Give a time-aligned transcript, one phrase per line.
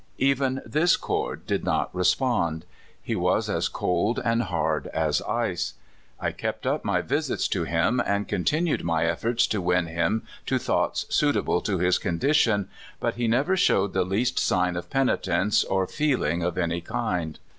[0.17, 2.65] Even this chord did not respond.
[2.99, 5.75] He was as cold and hard as ice.
[6.19, 10.57] I kept up my visits to him, and continued my efforts to win him to
[10.57, 12.67] thoughts 3uitable to his condition,
[12.99, 14.37] but he never showed the 112 CALIFORNIA SKETCHES.
[14.39, 14.89] least sign of
[15.29, 17.37] penitence or feeling of any kind.